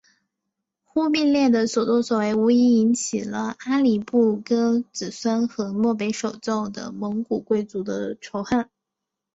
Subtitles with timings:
[0.83, 8.67] 忽必烈的所做所为无疑引起了阿里不哥子孙和漠北守旧的蒙古贵族的仇恨。